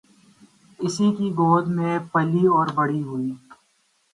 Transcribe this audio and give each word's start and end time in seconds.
اسی 0.79 1.07
کی 1.17 1.27
گود 1.37 1.65
میں 1.75 1.93
پلی 2.11 2.43
اور 2.55 2.67
بڑی 2.75 3.01
ہوئی۔ 3.03 3.31